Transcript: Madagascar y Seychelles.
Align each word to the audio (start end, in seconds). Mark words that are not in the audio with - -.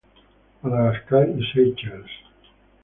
Madagascar 0.63 1.29
y 1.29 1.43
Seychelles. 1.53 2.09